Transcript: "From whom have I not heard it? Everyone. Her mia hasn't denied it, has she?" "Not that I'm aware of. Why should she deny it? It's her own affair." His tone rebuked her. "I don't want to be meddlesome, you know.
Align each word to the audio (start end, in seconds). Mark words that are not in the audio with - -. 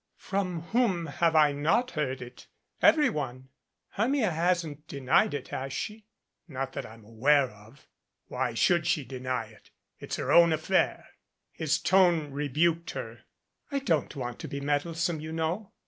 "From 0.17 0.61
whom 0.71 1.05
have 1.05 1.35
I 1.35 1.51
not 1.51 1.91
heard 1.91 2.23
it? 2.23 2.47
Everyone. 2.81 3.49
Her 3.89 4.07
mia 4.07 4.31
hasn't 4.31 4.87
denied 4.87 5.35
it, 5.35 5.49
has 5.49 5.73
she?" 5.73 6.07
"Not 6.47 6.73
that 6.73 6.87
I'm 6.87 7.05
aware 7.05 7.51
of. 7.51 7.87
Why 8.25 8.55
should 8.55 8.87
she 8.87 9.05
deny 9.05 9.45
it? 9.49 9.69
It's 9.99 10.15
her 10.15 10.31
own 10.31 10.53
affair." 10.53 11.05
His 11.51 11.77
tone 11.77 12.31
rebuked 12.31 12.89
her. 12.97 13.19
"I 13.71 13.77
don't 13.77 14.15
want 14.15 14.39
to 14.39 14.47
be 14.47 14.59
meddlesome, 14.59 15.21
you 15.21 15.31
know. 15.31 15.71